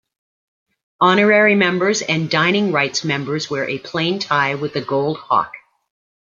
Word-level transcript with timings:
Honorary 0.99 1.53
members 1.53 2.01
and 2.01 2.27
Dining 2.27 2.71
rights 2.71 3.03
members 3.03 3.51
wear 3.51 3.69
a 3.69 3.77
plain 3.77 4.17
tie 4.17 4.55
with 4.55 4.75
a 4.75 4.81
gold 4.81 5.17
Hawk. 5.19 5.51